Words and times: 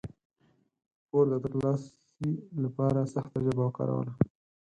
پور 1.07 1.25
د 1.31 1.33
ترلاسي 1.43 2.31
لپاره 2.63 3.11
سخته 3.13 3.37
ژبه 3.45 3.61
وکاروله. 3.65 4.13